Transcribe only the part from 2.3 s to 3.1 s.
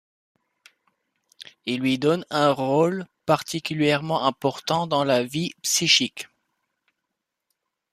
un rôle